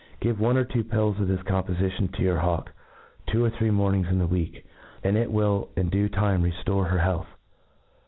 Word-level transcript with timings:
Give 0.19 0.39
one 0.39 0.57
or 0.57 0.65
two 0.65 0.83
pills 0.83 1.19
of 1.19 1.27
this 1.27 1.41
compofi 1.43 1.91
tion 1.91 2.07
to 2.13 2.23
your 2.23 2.39
hawk 2.39 2.73
two 3.27 3.45
or 3.45 3.51
three 3.51 3.69
mornings 3.69 4.07
in 4.07 4.17
the 4.17 4.25
week; 4.25 4.65
and 5.03 5.15
it 5.15 5.31
will 5.31 5.69
in 5.77 5.91
du9 5.91 6.11
time 6.11 6.41
rcftore 6.43 6.89
her, 6.89 6.97
health. 6.97 7.27